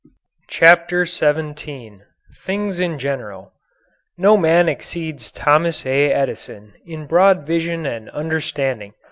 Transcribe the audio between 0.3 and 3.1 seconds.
CHAPTER XVII THINGS IN